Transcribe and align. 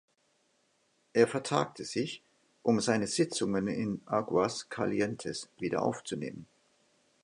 Er 1.13 1.27
vertagte 1.27 1.85
sich, 1.85 2.23
um 2.63 2.79
seine 2.79 3.05
Sitzungen 3.05 3.67
in 3.67 4.01
Aguascalientes 4.07 5.47
wieder 5.59 5.83
aufzunehmen. 5.83 6.47